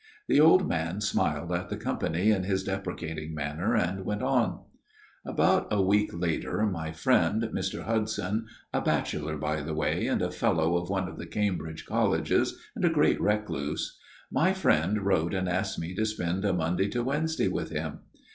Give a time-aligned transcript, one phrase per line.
[0.27, 4.61] The old man smiled at the company in his deprecating manner and went on:"
[5.25, 7.83] About a week later my friend, Mr.
[7.83, 12.59] Hudson a bachelor, by the way, and a Fellow of one of the Cambridge colleges,
[12.75, 13.99] and a great recluse
[14.31, 17.99] my friend wrote and asked me to spend a Monday to Wednesday with him.